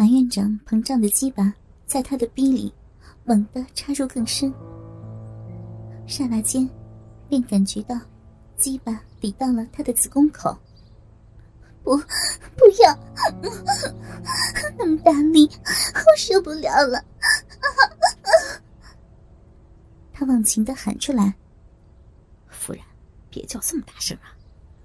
[0.00, 1.52] 马院长膨胀的鸡巴
[1.84, 2.72] 在他的逼里
[3.22, 4.50] 猛地插入更深，
[6.06, 6.66] 刹那间，
[7.28, 7.94] 便感觉到
[8.56, 10.56] 鸡巴抵到了他的子宫口。
[11.82, 12.98] 不，不要，
[14.78, 17.04] 那么大力，我受不了了！
[20.14, 21.34] 他忘情的喊出来
[22.48, 22.82] ：“夫人，
[23.28, 24.32] 别叫这么大声啊！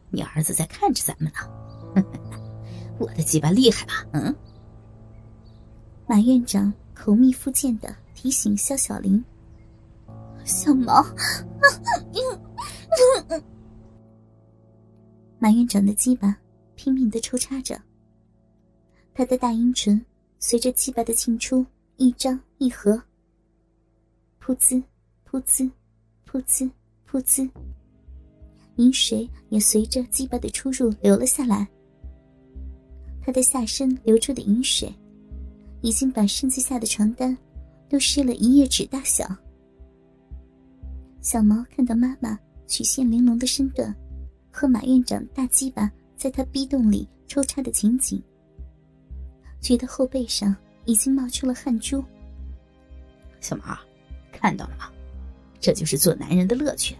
[0.09, 2.03] 你儿子在看着咱们呢。
[2.99, 4.05] 我的鸡巴厉害吧？
[4.11, 4.35] 嗯。”
[6.07, 9.23] 马院长口蜜腹剑的提醒肖小玲
[10.45, 11.03] ：“小毛。”
[15.39, 16.37] 马院长的鸡巴。
[16.77, 17.81] 拼命的抽插着，
[19.13, 20.05] 他的大阴唇
[20.39, 21.65] 随着鸡巴的进出
[21.95, 23.01] 一张一合，
[24.43, 24.75] 噗滋
[25.27, 25.63] 噗滋
[26.29, 26.69] 噗滋
[27.09, 27.49] 噗滋，
[28.75, 31.65] 饮水也随着鸡巴的出入流了下来。
[33.21, 34.93] 他的下身流出的饮水，
[35.85, 37.37] 已经把身子下的床单
[37.87, 39.23] 都湿了一页纸大小。
[41.21, 43.95] 小毛看到妈妈曲线玲珑的身段，
[44.51, 45.91] 和马院长大鸡巴。
[46.17, 48.19] 在他逼洞里抽插的情景，
[49.61, 52.03] 觉得后背上已经冒出了汗珠。
[53.41, 53.77] 小毛，
[54.31, 54.89] 看到了吗？
[55.59, 56.95] 这就是做男人的乐趣。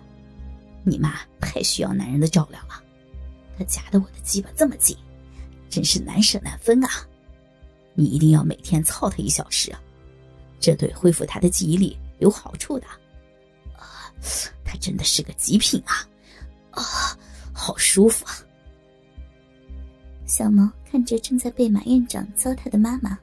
[0.84, 2.84] 你妈太需要男人的照料了，
[3.58, 4.96] 她夹的我的鸡巴这么紧，
[5.70, 6.90] 真是难舍难分啊！
[7.96, 9.82] 你一定要每天操他一小时啊，
[10.60, 12.86] 这对恢复他的记忆力有好处的。
[13.78, 14.12] 啊，
[14.64, 16.08] 她真的是个极品啊！
[16.72, 16.84] 啊，
[17.54, 18.36] 好舒服啊！
[20.26, 23.18] 小毛看着正在被马院长糟蹋的妈妈，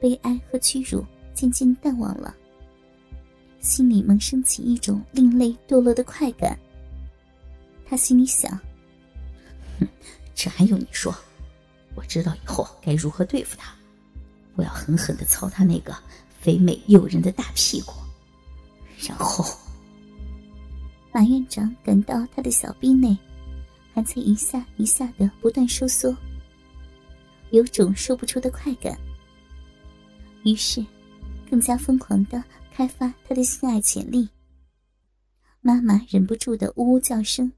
[0.00, 2.34] 悲哀和屈辱渐渐淡忘了，
[3.60, 6.58] 心里萌生起一种另类堕落的快感。
[7.84, 8.50] 他心里想
[9.78, 9.86] ：“哼，
[10.34, 11.14] 这还用你说？
[11.94, 13.74] 我知道以后该如何对付他。
[14.54, 15.96] 我要狠狠的操他那个
[16.40, 17.92] 肥美诱人的大屁股，
[19.08, 19.44] 然后……”
[21.12, 23.16] 马院长感到他的小臂内。
[23.94, 26.16] 还在一下一下的不断收缩，
[27.50, 28.98] 有种说不出的快感。
[30.44, 30.82] 于是，
[31.50, 34.26] 更加疯狂的开发他的性爱潜力。
[35.60, 37.52] 妈妈忍不住的呜呜叫声，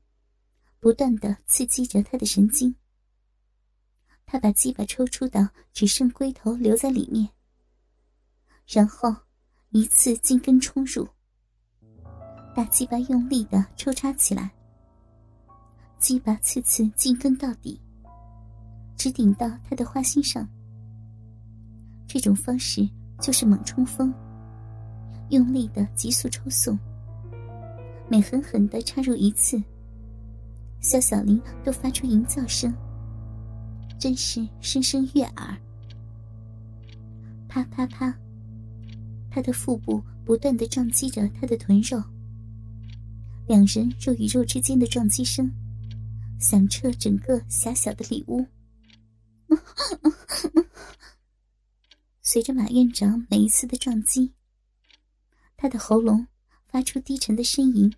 [0.80, 2.74] 不断的刺激着他的神经。
[4.26, 7.28] 他把鸡巴抽出到只剩龟头留在里面，
[8.66, 9.14] 然后
[9.70, 11.06] 一次进根冲入，
[12.54, 14.50] 大鸡巴用力的抽插起来。
[15.98, 17.80] 鸡巴次次进根到底，
[18.96, 20.46] 直顶到他的花心上。
[22.06, 22.88] 这种方式
[23.20, 24.12] 就是猛冲锋，
[25.30, 26.78] 用力的急速抽送。
[28.08, 29.60] 每狠狠的插入一次，
[30.80, 32.72] 肖小林都发出淫叫声，
[34.04, 35.58] 真是声声悦耳。
[37.48, 38.14] 啪啪啪，
[39.30, 42.04] 他的腹部不断的撞击着他的臀肉，
[43.48, 45.50] 两人肉与肉之间的撞击声。
[46.38, 48.46] 响彻整个狭小的里屋。
[52.20, 54.34] 随着马院长每一次的撞击，
[55.56, 56.26] 他的喉咙
[56.66, 57.90] 发出低沉的呻吟。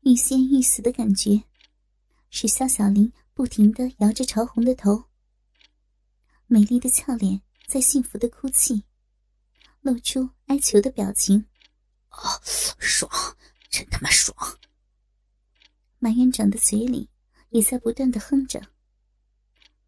[0.00, 1.40] 欲仙欲死的感觉，
[2.28, 5.06] 使肖小林不停的摇着潮红的头，
[6.46, 8.84] 美丽的俏脸在幸福的哭泣，
[9.80, 11.44] 露出哀求的表情。
[12.10, 12.40] 哦，
[12.78, 13.10] 爽，
[13.68, 14.36] 真他妈爽！
[15.98, 17.10] 马院长的嘴里
[17.48, 18.62] 也在不断的哼着，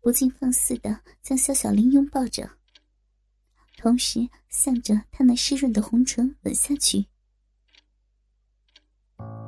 [0.00, 2.58] 不禁放肆的将肖小玲拥抱着，
[3.76, 7.06] 同时向着她那湿润的红唇吻下去。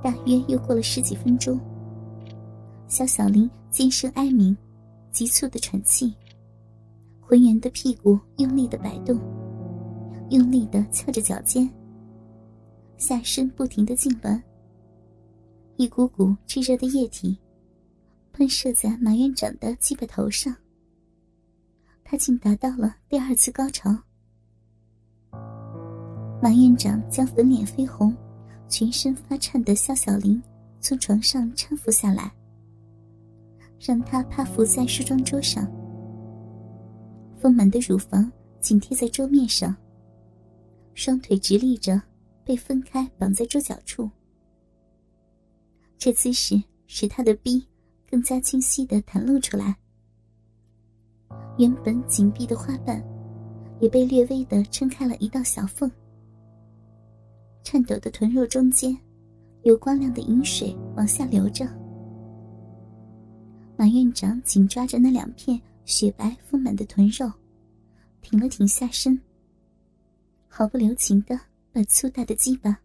[0.04, 1.58] 大约又过了十几分钟，
[2.88, 4.56] 肖小玲尖声哀鸣，
[5.12, 6.14] 急促的喘气，
[7.20, 9.20] 浑圆的屁股用力的摆动，
[10.30, 11.68] 用力的翘着脚尖，
[12.96, 14.40] 下身不停的痉挛。
[15.76, 17.38] 一股股炙热的液体
[18.32, 20.56] 喷射在马院长的鸡巴头上，
[22.02, 23.96] 他竟达到了第二次高潮。
[26.42, 28.16] 马院长将粉脸绯红、
[28.66, 30.42] 全身发颤的肖小玲
[30.80, 32.32] 从床上搀扶下来，
[33.80, 35.70] 让她趴伏在梳妆桌上，
[37.36, 38.30] 丰满的乳房
[38.60, 39.74] 紧贴在桌面上，
[40.94, 42.00] 双腿直立着，
[42.44, 44.10] 被分开绑在桌角处。
[45.96, 47.64] 这姿势使他的臂
[48.08, 49.76] 更加清晰的袒露出来，
[51.58, 53.02] 原本紧闭的花瓣
[53.80, 55.90] 也被略微的撑开了一道小缝。
[57.62, 58.96] 颤抖的臀肉中间
[59.62, 61.66] 有光亮的饮水往下流着。
[63.78, 67.32] 马院长紧抓着那两片雪白丰满的臀肉，
[68.20, 69.16] 挺了挺下身，
[70.48, 71.38] 毫不留情的
[71.70, 72.76] 把粗大的鸡巴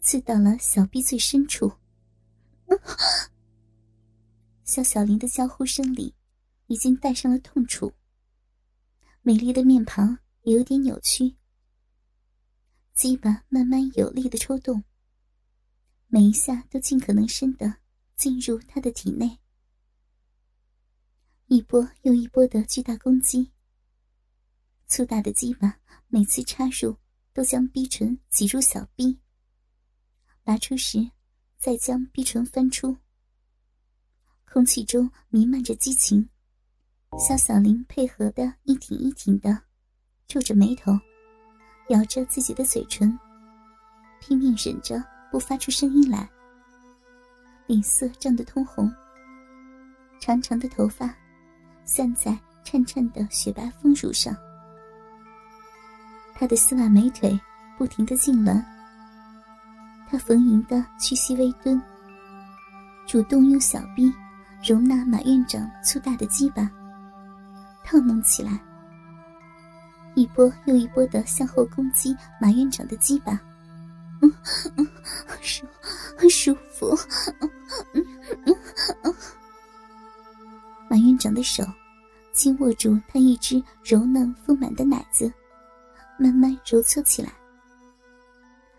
[0.00, 1.70] 刺到了小臂最深处。
[4.64, 6.12] 肖小林的娇呼声里，
[6.66, 7.92] 已经带上了痛楚。
[9.22, 11.36] 美丽的面庞也有点扭曲，
[12.92, 14.82] 鸡巴慢慢有力的抽动，
[16.08, 17.76] 每一下都尽可能深的
[18.16, 19.38] 进入他的体内。
[21.54, 23.52] 一波又一波的巨大攻击，
[24.88, 25.78] 粗大的鸡巴
[26.08, 26.96] 每次插入
[27.32, 29.20] 都将逼唇挤入小逼，
[30.42, 31.08] 拔出时
[31.56, 32.96] 再将逼唇翻出。
[34.44, 36.28] 空气中弥漫着激情，
[37.20, 39.62] 肖小玲配合的一挺一挺的，
[40.26, 40.90] 皱着眉头，
[41.90, 43.16] 咬着自己的嘴唇，
[44.20, 46.28] 拼命忍着不发出声音来，
[47.68, 48.92] 脸色涨得通红。
[50.18, 51.16] 长长的头发
[51.84, 54.36] 散在颤颤的雪白丰乳上，
[56.34, 57.38] 她的丝袜美腿
[57.78, 58.62] 不停的痉挛，
[60.08, 61.80] 她丰盈的屈膝微蹲，
[63.06, 64.12] 主动用小臂。
[64.66, 66.70] 容纳马院长粗大的鸡巴，
[67.84, 68.58] 套弄起来，
[70.14, 73.38] 一波又一波的向后攻击马院长的鸡巴，
[74.22, 74.34] 嗯
[74.78, 74.88] 嗯，
[75.42, 75.66] 舒
[76.16, 76.98] 很舒服，
[77.92, 78.02] 嗯
[81.14, 81.62] 院长的手
[82.32, 85.32] 轻握住他一只柔嫩丰满的奶子，
[86.18, 87.32] 慢慢揉搓起来，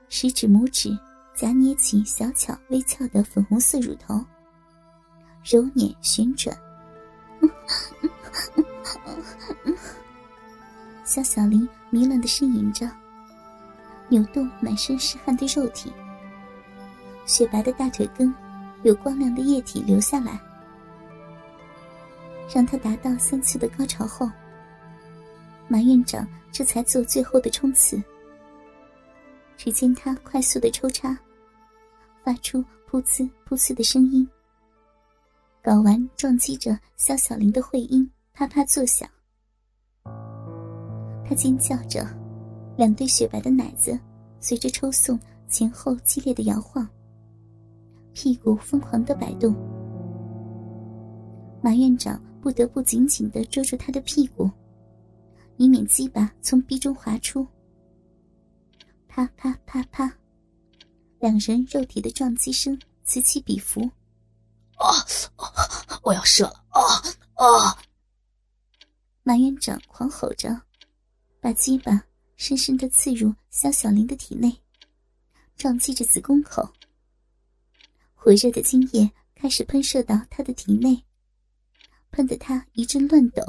[0.09, 0.89] 食指、拇指
[1.33, 4.21] 夹捏起小巧微翘的粉红色乳头。
[5.45, 6.53] 揉捻旋转，
[11.05, 12.91] 肖小玲迷乱的呻吟着，
[14.09, 15.89] 扭动满身是汗的肉体。
[17.25, 18.35] 雪白的大腿根
[18.83, 20.37] 有光亮的液体流下来，
[22.53, 24.29] 让他达到三次的高潮后，
[25.67, 28.01] 马院长这才做最后的冲刺。
[29.57, 31.17] 只见他快速的抽插，
[32.23, 34.27] 发出噗呲噗呲的声音。
[35.63, 39.09] 睾丸撞击着肖小玲的会阴，啪啪作响。
[41.27, 42.05] 她尖叫着，
[42.77, 43.97] 两对雪白的奶子
[44.39, 46.87] 随着抽送前后激烈的摇晃，
[48.13, 49.55] 屁股疯狂的摆动。
[51.63, 54.47] 马院长不得不紧紧的捉住他的屁股，
[55.57, 57.43] 以免鸡巴从逼中滑出。
[59.07, 60.15] 啪啪啪啪，
[61.17, 63.81] 两人肉体的撞击声此起彼伏。
[64.75, 64.93] 啊！
[66.03, 66.63] 我要射了！
[66.69, 66.81] 啊
[67.33, 67.81] 啊！
[69.23, 70.61] 马院长狂吼着，
[71.41, 71.99] 把鸡巴
[72.35, 74.55] 深深的刺入肖小玲的体内，
[75.55, 76.71] 撞击着子宫口。
[78.13, 81.03] 火热的精液开始喷射到他的体内，
[82.15, 83.43] 喷得他一阵乱抖。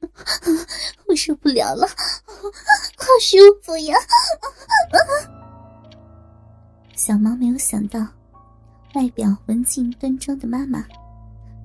[1.08, 3.96] 我受不了了，好舒服呀！
[6.94, 8.06] 小毛没有想到。
[8.94, 10.86] 外表文静端庄的妈妈，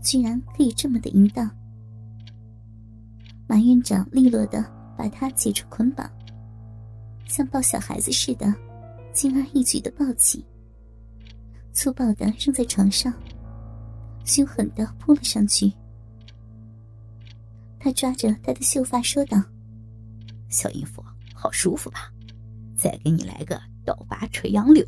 [0.02, 1.48] 居然可以这么的淫荡。
[3.46, 4.66] 马院长利落的
[4.98, 6.10] 把她解除捆绑，
[7.28, 8.52] 像抱小孩子似的，
[9.14, 10.44] 轻而易举的抱起，
[11.72, 13.14] 粗暴的扔在床上，
[14.26, 15.72] 凶狠的扑了上去。
[17.80, 19.42] 他抓着她的秀发说道
[20.50, 22.12] ：“小淫妇，好舒服吧？
[22.78, 24.86] 再给你来个倒拔垂杨柳。”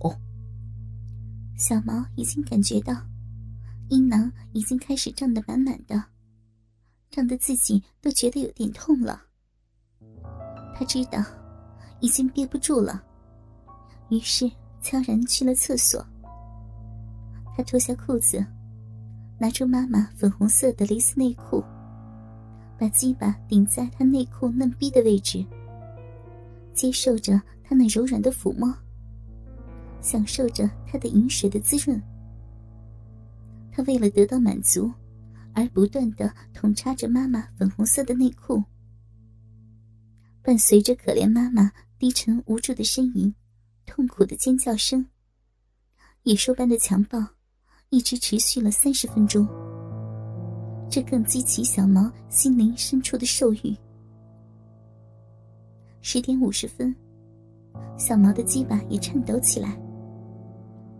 [1.57, 2.93] 小毛已经感觉到，
[3.89, 6.03] 阴囊已经开始胀得满满的，
[7.09, 9.21] 胀得自己都觉得有点痛了。
[10.73, 11.23] 他知道，
[11.99, 13.03] 已经憋不住了，
[14.09, 14.49] 于是
[14.81, 16.03] 悄然去了厕所。
[17.55, 18.43] 他脱下裤子，
[19.41, 21.63] 拿出妈妈粉红色的蕾丝内裤，
[22.77, 25.43] 把鸡巴顶在她内裤嫩逼的位置，
[26.75, 28.71] 接受着她那柔软的抚摸。
[29.99, 31.99] 享受着他的饮水的滋润，
[33.71, 34.91] 他为了得到满足，
[35.53, 38.63] 而不断的捅插着妈妈粉红色的内裤，
[40.43, 43.33] 伴随着可怜妈妈低沉无助的呻吟、
[43.85, 45.05] 痛苦的尖叫声，
[46.23, 47.19] 野兽般的强暴
[47.91, 49.45] 一直持续了三十分钟。
[50.89, 53.75] 这更激起小毛心灵深处的兽欲。
[56.01, 56.95] 十点五十分，
[57.97, 59.77] 小毛的鸡巴也颤抖起来。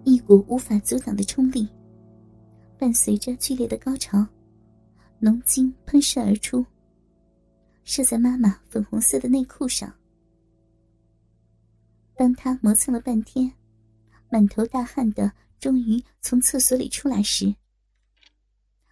[0.04, 1.68] 一股无法阻挡的冲力，
[2.78, 4.26] 伴随着剧烈的高潮，
[5.18, 6.66] 浓精喷射而出，
[7.86, 9.92] 射在妈妈粉红色的内裤上。
[12.16, 13.50] 当他磨蹭了半天，
[14.30, 17.56] 满头大汗的终于从厕所里出来时，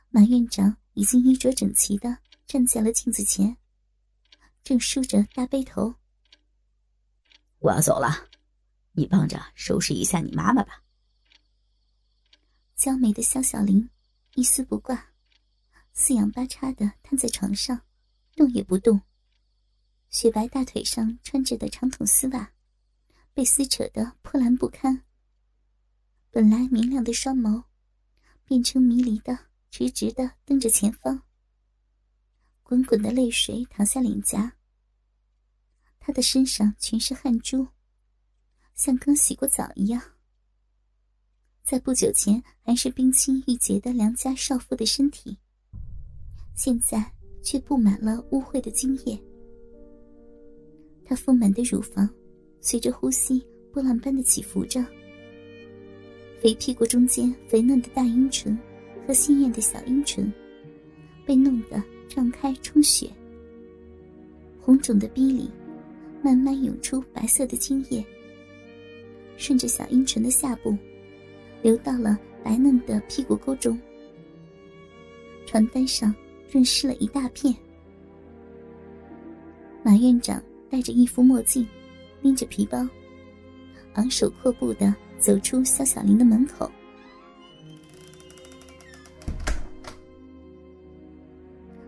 [0.09, 3.57] 马院长已经衣着整齐的站在了镜子前，
[4.63, 5.95] 正梳着大背头。
[7.57, 8.29] 我要走了，
[8.91, 10.83] 你帮着收拾一下你妈妈吧。
[12.75, 13.89] 娇美的肖小玲
[14.35, 15.11] 一丝不挂，
[15.91, 17.81] 四仰八叉的瘫在床上，
[18.35, 19.01] 动也不动。
[20.11, 22.53] 雪白大腿上穿着的长筒丝袜，
[23.33, 25.03] 被撕扯得破烂不堪。
[26.39, 27.65] 本来明亮的双眸，
[28.46, 29.38] 变成迷离的，
[29.69, 31.22] 直直的瞪着前方。
[32.63, 34.53] 滚滚的泪水淌下脸颊。
[36.00, 37.67] 他的身上全是汗珠，
[38.74, 40.01] 像刚洗过澡一样。
[41.62, 45.38] 在不久前还是冰清玉洁的良家少妇的身体，
[46.55, 49.22] 现在却布满了污秽的精液。
[51.03, 52.10] 她丰满的乳房
[52.62, 54.81] 随着呼吸波浪般的起伏着，
[56.41, 58.58] 肥屁股中间肥嫩的大阴唇
[59.05, 60.31] 和鲜艳的小阴唇
[61.25, 63.10] 被弄得胀开充血，
[64.62, 65.50] 红肿的逼里
[66.22, 68.03] 慢慢涌出白色的精液，
[69.38, 70.77] 顺着小阴唇的下部。
[71.62, 73.77] 流到了白嫩的屁股沟中，
[75.46, 76.15] 床单上
[76.50, 77.53] 润湿了一大片。
[79.84, 81.67] 马院长戴着一副墨镜，
[82.22, 82.88] 拎着皮包，
[83.96, 86.71] 昂首阔步的走出肖小玲的门口。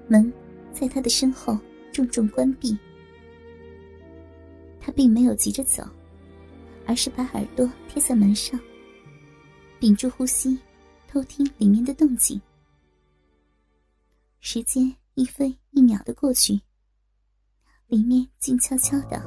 [0.07, 0.31] 门
[0.73, 1.57] 在他的身后
[1.93, 2.77] 重重关闭。
[4.79, 5.87] 他并没有急着走，
[6.85, 8.59] 而是把耳朵贴在门上。
[9.79, 10.59] 屏住呼吸，
[11.07, 12.39] 偷听里面的动静。
[14.39, 16.59] 时间一分一秒的过去，
[17.87, 19.17] 里面静悄悄的，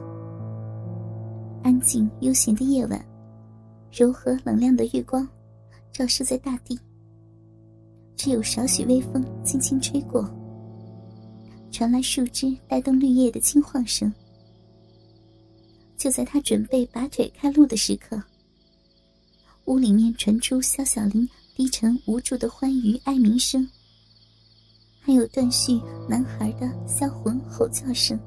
[1.62, 3.06] 安静悠闲的夜晚，
[3.96, 5.26] 柔和冷亮的月光
[5.92, 6.76] 照射在大地，
[8.16, 10.28] 只有少许微风轻轻吹过，
[11.70, 14.12] 传来树枝带动绿叶的轻晃声。
[15.96, 18.20] 就在他准备拔腿开路的时刻。
[19.66, 23.66] 屋里面传出肖小玲低沉无助的欢愉哀鸣声，
[25.00, 28.18] 还有断续男孩的销魂吼叫声。